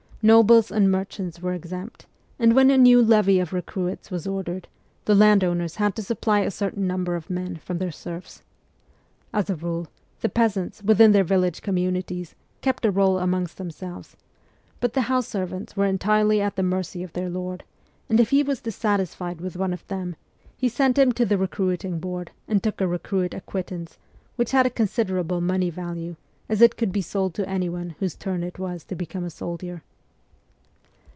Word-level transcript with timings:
Nobles 0.23 0.69
and 0.69 0.91
mer 0.91 1.03
chants 1.05 1.41
were 1.41 1.55
exempt, 1.55 2.05
and 2.37 2.53
when 2.53 2.69
a 2.69 2.77
new 2.77 3.01
levy 3.01 3.39
of 3.39 3.53
recruits 3.53 4.11
was 4.11 4.27
ordered, 4.27 4.67
the 5.05 5.15
landowners 5.15 5.77
had 5.77 5.95
to 5.95 6.03
supply 6.03 6.41
a 6.41 6.51
certain 6.51 6.85
number 6.85 7.15
of 7.15 7.31
men 7.31 7.55
from 7.55 7.79
their 7.79 7.89
serfs. 7.91 8.43
As 9.33 9.49
a 9.49 9.55
rule, 9.55 9.87
the 10.19 10.29
peasants, 10.29 10.83
within 10.83 11.11
their 11.11 11.23
village 11.23 11.63
communities, 11.63 12.35
kept 12.61 12.85
a 12.85 12.91
roll 12.91 13.17
amongst 13.17 13.57
themselves; 13.57 14.15
but 14.79 14.93
the 14.93 15.09
house 15.09 15.27
servants 15.27 15.75
were 15.75 15.87
entirely 15.87 16.39
at 16.39 16.55
the 16.55 16.61
mercy 16.61 17.01
of 17.01 17.13
their 17.13 17.27
lord, 17.27 17.63
and 18.07 18.19
if 18.19 18.29
he 18.29 18.43
was 18.43 18.61
dissatisfied 18.61 19.41
with 19.41 19.57
one 19.57 19.73
of 19.73 19.87
them, 19.87 20.15
he 20.55 20.69
sent 20.69 20.99
him 20.99 21.11
to 21.13 21.25
the 21.25 21.35
recruiting 21.39 21.97
board 21.99 22.29
and 22.47 22.61
took 22.61 22.79
a 22.79 22.85
recruit 22.87 23.33
acquittance, 23.33 23.97
which 24.35 24.51
had 24.51 24.67
a 24.67 24.69
considerable 24.69 25.41
money 25.41 25.71
value, 25.71 26.15
as 26.47 26.61
it 26.61 26.77
could 26.77 26.91
be 26.91 27.01
sold 27.01 27.33
to 27.33 27.49
anyone 27.49 27.95
whose 27.97 28.13
turn 28.13 28.43
it 28.43 28.59
was 28.59 28.83
to 28.83 28.93
become 28.93 29.23
a 29.23 29.29
soldier. 29.31 29.81